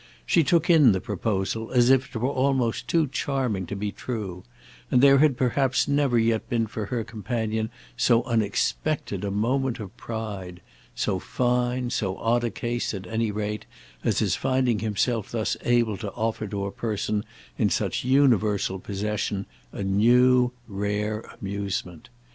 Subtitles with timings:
[0.25, 4.43] She took in the proposal as if it were almost too charming to be true;
[4.89, 9.95] and there had perhaps never yet been for her companion so unexpected a moment of
[9.97, 13.67] pride—so fine, so odd a case, at any rate,
[14.03, 17.23] as his finding himself thus able to offer to a person
[17.59, 22.09] in such universal possession a new, a rare amusement.